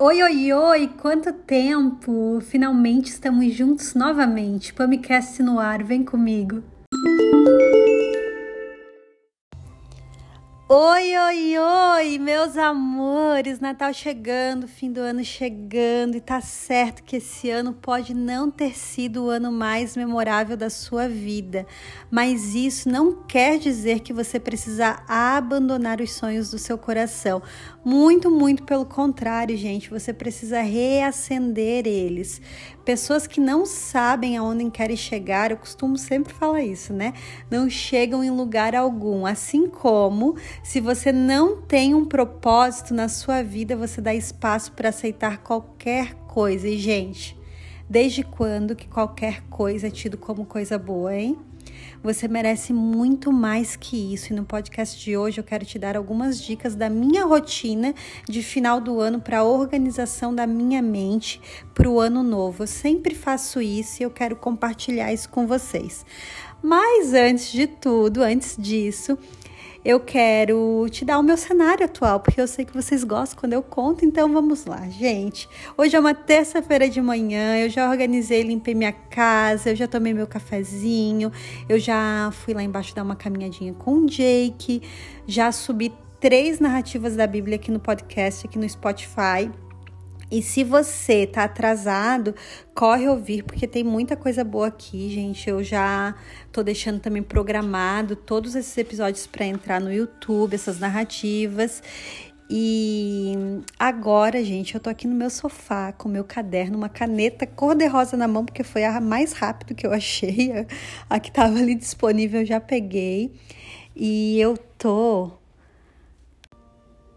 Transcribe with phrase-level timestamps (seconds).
[0.00, 0.88] Oi, oi, oi!
[1.02, 2.38] Quanto tempo!
[2.40, 4.72] Finalmente estamos juntos novamente.
[4.72, 6.62] Pamicast no ar, vem comigo.
[10.70, 13.58] Oi, oi, oi, meus amores!
[13.58, 18.76] Natal chegando, fim do ano chegando, e tá certo que esse ano pode não ter
[18.76, 21.66] sido o ano mais memorável da sua vida,
[22.10, 27.42] mas isso não quer dizer que você precisa abandonar os sonhos do seu coração.
[27.82, 32.42] Muito, muito pelo contrário, gente, você precisa reacender eles.
[32.84, 37.12] Pessoas que não sabem aonde querem chegar, eu costumo sempre falar isso, né?
[37.50, 39.26] Não chegam em lugar algum.
[39.26, 44.90] Assim como se você não tem um propósito na sua vida, você dá espaço para
[44.90, 46.68] aceitar qualquer coisa.
[46.68, 47.36] E, gente,
[47.88, 51.38] desde quando que qualquer coisa é tido como coisa boa, hein?
[52.02, 54.32] Você merece muito mais que isso.
[54.32, 57.94] E no podcast de hoje eu quero te dar algumas dicas da minha rotina
[58.28, 61.40] de final do ano para a organização da minha mente
[61.74, 62.62] para o ano novo.
[62.62, 66.04] Eu sempre faço isso e eu quero compartilhar isso com vocês.
[66.62, 69.18] Mas antes de tudo, antes disso,
[69.88, 73.54] eu quero te dar o meu cenário atual, porque eu sei que vocês gostam quando
[73.54, 75.48] eu conto, então vamos lá, gente.
[75.78, 80.12] Hoje é uma terça-feira de manhã, eu já organizei, limpei minha casa, eu já tomei
[80.12, 81.32] meu cafezinho,
[81.70, 84.82] eu já fui lá embaixo dar uma caminhadinha com o Jake,
[85.26, 89.50] já subi três narrativas da Bíblia aqui no podcast, aqui no Spotify.
[90.30, 92.34] E se você tá atrasado,
[92.74, 95.48] corre ouvir, porque tem muita coisa boa aqui, gente.
[95.48, 96.14] Eu já
[96.52, 101.82] tô deixando também programado todos esses episódios para entrar no YouTube, essas narrativas.
[102.50, 103.34] E
[103.78, 108.26] agora, gente, eu tô aqui no meu sofá com meu caderno, uma caneta cor-de-rosa na
[108.28, 110.66] mão, porque foi a mais rápido que eu achei.
[111.08, 113.32] A que tava ali disponível eu já peguei.
[113.94, 115.37] E eu tô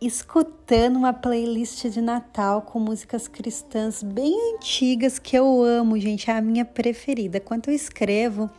[0.00, 6.34] escutando uma playlist de Natal com músicas cristãs bem antigas que eu amo, gente, é
[6.34, 7.40] a minha preferida.
[7.40, 8.50] Quando eu escrevo,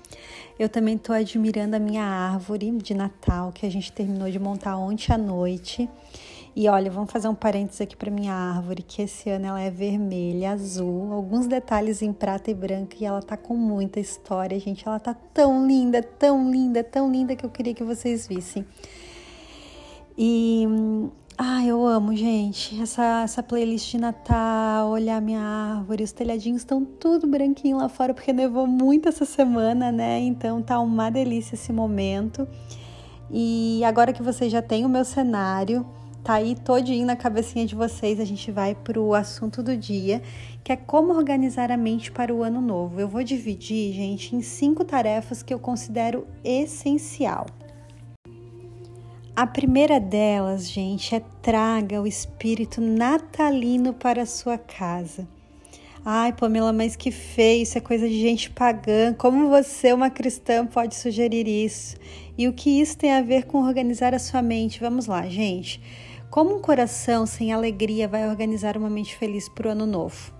[0.57, 4.78] eu também estou admirando a minha árvore de Natal que a gente terminou de montar
[4.78, 5.88] ontem à noite.
[6.56, 9.69] E olha, vamos fazer um parênteses aqui para minha árvore, que esse ano ela é
[9.69, 14.88] vermelha, azul, alguns detalhes em prata e branca e ela tá com muita história, gente.
[14.88, 18.66] Ela tá tão linda, tão linda, tão linda que eu queria que vocês vissem.
[20.17, 20.66] E
[21.40, 22.81] ah, eu amo, gente.
[22.81, 28.12] Essa, essa playlist de Natal, olhar minha árvore, os telhadinhos estão tudo branquinho lá fora
[28.12, 30.20] porque nevou muito essa semana, né?
[30.20, 32.48] Então tá uma delícia esse momento.
[33.30, 35.86] E agora que vocês já têm o meu cenário,
[36.24, 40.24] tá aí todinho na cabecinha de vocês, a gente vai pro assunto do dia,
[40.64, 43.00] que é como organizar a mente para o ano novo.
[43.00, 47.46] Eu vou dividir, gente, em cinco tarefas que eu considero essencial.
[49.38, 55.28] A primeira delas, gente, é traga o espírito natalino para a sua casa.
[56.03, 59.14] Ai, Pamela, mas que feio, isso é coisa de gente pagã.
[59.14, 61.98] Como você, uma cristã, pode sugerir isso?
[62.36, 64.80] E o que isso tem a ver com organizar a sua mente?
[64.80, 65.80] Vamos lá, gente.
[66.31, 70.34] Como um coração sem alegria vai organizar uma mente feliz para o ano novo?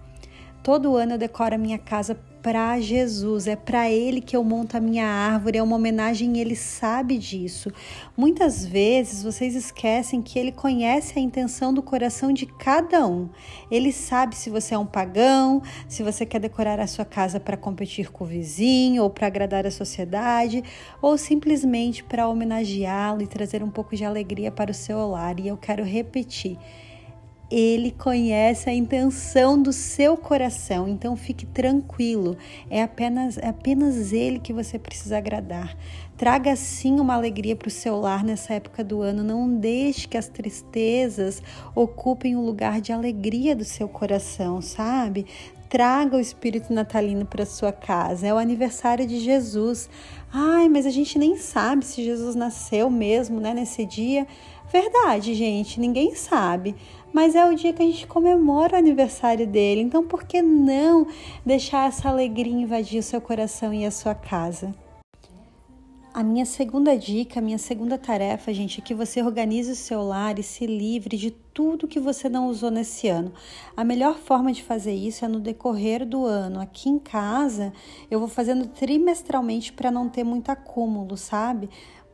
[0.64, 4.78] Todo ano eu decoro a minha casa para Jesus, é para Ele que eu monto
[4.78, 7.69] a minha árvore, é uma homenagem Ele sabe disso.
[8.16, 13.28] Muitas vezes vocês esquecem que Ele conhece a intenção do coração de cada um.
[13.69, 17.58] Ele sabe se você é um pagão, se você quer decorar a sua casa para
[17.58, 20.64] competir com o vizinho ou para agradar a sociedade,
[21.02, 25.38] ou simplesmente para homenageá-lo e trazer um pouco de alegria para o seu lar.
[25.38, 26.58] E eu quero repetir.
[27.50, 32.35] Ele conhece a intenção do seu coração, então fique tranquilo.
[32.69, 35.78] É apenas, é apenas Ele que você precisa agradar.
[36.18, 39.24] Traga sim uma alegria para o seu lar nessa época do ano.
[39.24, 41.41] Não deixe que as tristezas
[41.74, 45.25] ocupem o lugar de alegria do seu coração, sabe?
[45.69, 48.28] Traga o espírito natalino para sua casa.
[48.28, 49.89] É o aniversário de Jesus.
[50.31, 54.28] Ai, mas a gente nem sabe se Jesus nasceu mesmo, né, nesse dia.
[54.72, 56.75] Verdade, gente, ninguém sabe
[57.14, 59.81] mas é o dia que a gente comemora o aniversário dele.
[59.81, 61.08] Então, por que não
[61.43, 64.75] deixar essa alegria invadir o seu coração e a sua casa?
[66.17, 70.02] A minha segunda dica, a minha segunda tarefa, gente, é que você organize o seu
[70.02, 73.31] lar e se livre de tudo que você não usou nesse ano.
[73.75, 76.59] A melhor forma de fazer isso é no decorrer do ano.
[76.59, 77.72] Aqui em casa,
[78.09, 81.69] eu vou fazendo trimestralmente para não ter muito acúmulo, sabe?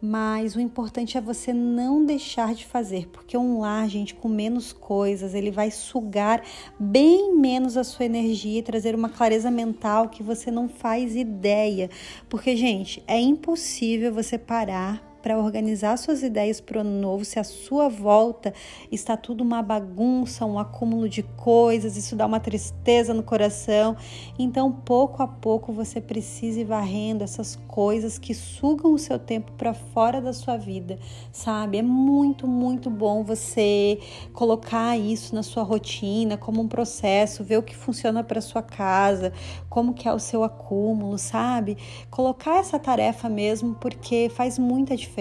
[0.06, 4.74] Mas o importante é você não deixar de fazer, porque um lar, gente, com menos
[4.74, 6.44] coisas, ele vai sugar
[6.78, 11.90] bem menos a sua energia e trazer uma clareza mental que você não faz ideia.
[12.28, 17.40] Porque, gente, é impossível você parar para organizar suas ideias para o ano novo se
[17.40, 18.54] a sua volta
[18.92, 23.96] está tudo uma bagunça, um acúmulo de coisas, isso dá uma tristeza no coração.
[24.38, 29.54] Então, pouco a pouco você precisa ir varrendo essas coisas que sugam o seu tempo
[29.54, 31.00] para fora da sua vida,
[31.32, 31.78] sabe?
[31.78, 34.00] É muito, muito bom você
[34.34, 39.32] colocar isso na sua rotina como um processo, ver o que funciona para sua casa,
[39.70, 41.78] como que é o seu acúmulo, sabe?
[42.12, 45.13] Colocar essa tarefa mesmo porque faz muita diferença.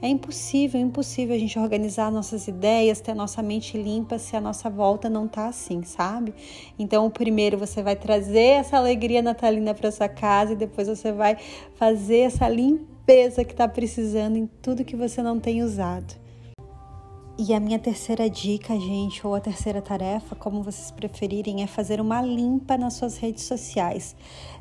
[0.00, 4.40] É impossível, impossível a gente organizar nossas ideias, ter a nossa mente limpa se a
[4.40, 6.34] nossa volta não tá assim, sabe?
[6.78, 11.36] Então, primeiro você vai trazer essa alegria natalina para sua casa e depois você vai
[11.74, 16.19] fazer essa limpeza que está precisando em tudo que você não tem usado.
[17.42, 21.98] E a minha terceira dica, gente, ou a terceira tarefa, como vocês preferirem, é fazer
[21.98, 24.14] uma limpa nas suas redes sociais.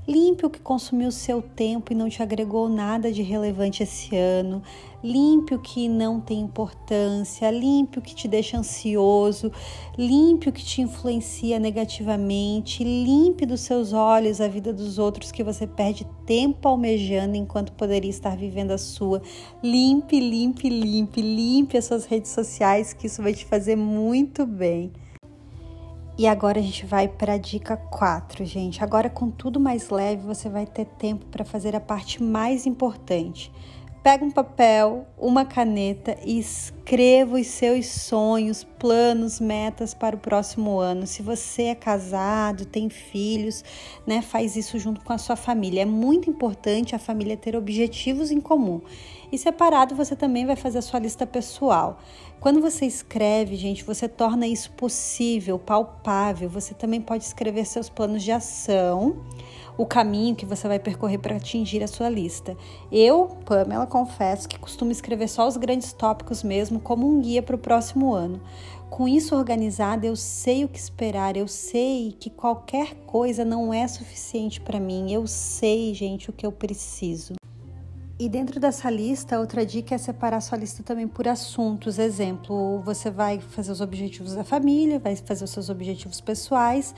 [0.08, 4.64] Limpe o que consumiu seu tempo e não te agregou nada de relevante esse ano.
[5.04, 9.52] Limpe o que não tem importância, limpe o que te deixa ansioso,
[9.98, 15.44] limpe o que te influencia negativamente, limpe dos seus olhos a vida dos outros que
[15.44, 19.22] você perde tempo almejando enquanto poderia estar vivendo a sua.
[19.64, 24.92] Limpe, limpe, limpe, limpe as suas redes sociais, que isso vai te fazer muito bem.
[26.20, 28.84] E agora a gente vai para a dica 4, gente.
[28.84, 33.50] Agora, com tudo mais leve, você vai ter tempo para fazer a parte mais importante.
[34.02, 40.80] Pega um papel, uma caneta e escreva os seus sonhos, planos, metas para o próximo
[40.80, 41.06] ano.
[41.06, 43.62] Se você é casado, tem filhos,
[44.08, 45.82] né, faz isso junto com a sua família.
[45.82, 48.80] É muito importante a família ter objetivos em comum.
[49.32, 52.00] E separado, você também vai fazer a sua lista pessoal.
[52.40, 56.50] Quando você escreve, gente, você torna isso possível, palpável.
[56.50, 59.18] Você também pode escrever seus planos de ação,
[59.78, 62.58] o caminho que você vai percorrer para atingir a sua lista.
[62.92, 67.56] Eu, Pamela, confesso que costumo escrever só os grandes tópicos mesmo, como um guia para
[67.56, 68.42] o próximo ano.
[68.90, 73.88] Com isso organizado, eu sei o que esperar, eu sei que qualquer coisa não é
[73.88, 77.39] suficiente para mim, eu sei, gente, o que eu preciso.
[78.22, 81.98] E dentro dessa lista, outra dica é separar sua lista também por assuntos.
[81.98, 86.94] Exemplo, você vai fazer os objetivos da família, vai fazer os seus objetivos pessoais,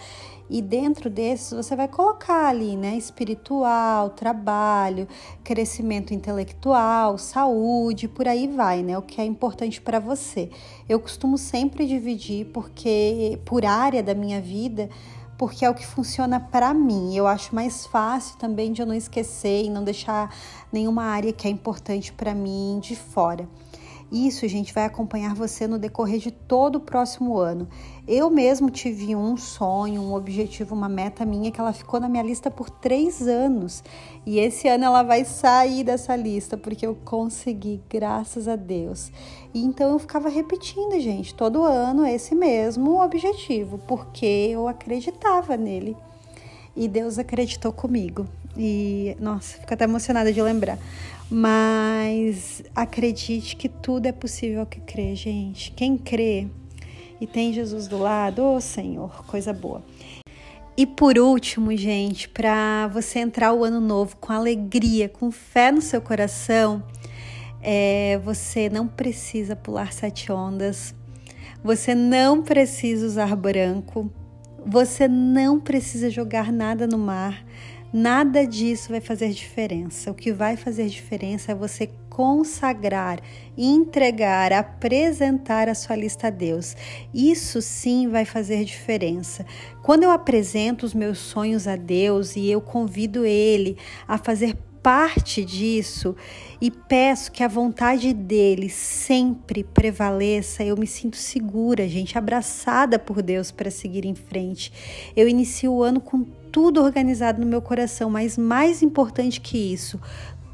[0.49, 5.07] e dentro desses você vai colocar ali, né, espiritual, trabalho,
[5.43, 10.49] crescimento intelectual, saúde, por aí vai, né, o que é importante para você.
[10.89, 14.89] Eu costumo sempre dividir porque por área da minha vida,
[15.41, 17.15] porque é o que funciona para mim.
[17.15, 20.31] Eu acho mais fácil também de eu não esquecer e não deixar
[20.71, 23.49] nenhuma área que é importante para mim de fora.
[24.11, 27.69] Isso, gente, vai acompanhar você no decorrer de todo o próximo ano.
[28.05, 32.21] Eu mesmo tive um sonho, um objetivo, uma meta minha que ela ficou na minha
[32.21, 33.81] lista por três anos.
[34.25, 39.13] E esse ano ela vai sair dessa lista porque eu consegui, graças a Deus.
[39.53, 45.95] E então eu ficava repetindo, gente, todo ano esse mesmo objetivo, porque eu acreditava nele.
[46.75, 48.27] E Deus acreditou comigo.
[48.57, 50.77] E nossa, fico até emocionada de lembrar.
[51.29, 55.71] Mas acredite que tudo é possível que crê, gente.
[55.71, 56.47] Quem crê
[57.19, 59.83] e tem Jesus do lado, ô oh, Senhor, coisa boa.
[60.75, 65.81] E por último, gente, para você entrar o ano novo com alegria, com fé no
[65.81, 66.83] seu coração,
[67.61, 70.95] é, você não precisa pular sete ondas,
[71.63, 74.11] você não precisa usar branco,
[74.65, 77.43] você não precisa jogar nada no mar,
[77.93, 80.09] Nada disso vai fazer diferença.
[80.09, 83.19] O que vai fazer diferença é você consagrar,
[83.57, 86.73] entregar, apresentar a sua lista a Deus.
[87.13, 89.45] Isso sim vai fazer diferença.
[89.83, 93.77] Quando eu apresento os meus sonhos a Deus e eu convido Ele
[94.07, 96.15] a fazer parte disso
[96.59, 100.63] e peço que a vontade dele sempre prevaleça.
[100.63, 104.71] Eu me sinto segura, gente, abraçada por Deus para seguir em frente.
[105.15, 109.99] Eu inicio o ano com tudo organizado no meu coração, mas mais importante que isso,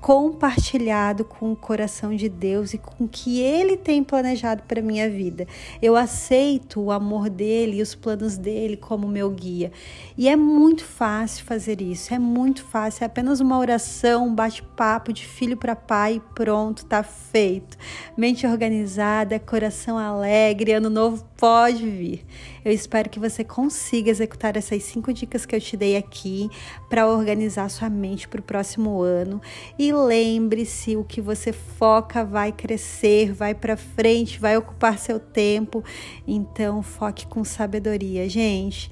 [0.07, 5.09] compartilhado com o coração de Deus e com o que Ele tem planejado para minha
[5.09, 5.45] vida.
[5.81, 9.69] Eu aceito o amor dele e os planos dele como meu guia.
[10.17, 13.03] E é muito fácil fazer isso, é muito fácil.
[13.03, 17.77] É apenas uma oração, um bate-papo de filho para pai pronto, tá feito.
[18.15, 22.25] Mente organizada, coração alegre, ano novo pode vir.
[22.63, 26.49] Eu espero que você consiga executar essas cinco dicas que eu te dei aqui
[26.89, 29.41] para organizar sua mente para o próximo ano.
[29.77, 35.83] E lembre-se: o que você foca vai crescer, vai para frente, vai ocupar seu tempo.
[36.27, 38.91] Então, foque com sabedoria, gente.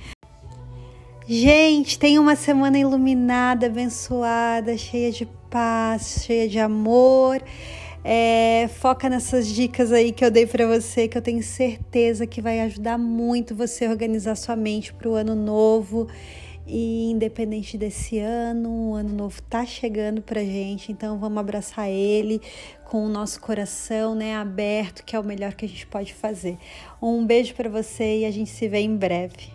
[1.27, 7.41] Gente, tenha uma semana iluminada, abençoada, cheia de paz, cheia de amor.
[8.03, 12.39] É, foca nessas dicas aí que eu dei para você, que eu tenho certeza que
[12.39, 16.07] vai ajudar muito você a organizar sua mente para o ano novo.
[16.67, 22.41] E independente desse ano, o ano novo tá chegando pra gente, então vamos abraçar ele
[22.85, 26.57] com o nosso coração, né, aberto, que é o melhor que a gente pode fazer.
[26.99, 29.53] Um beijo para você e a gente se vê em breve.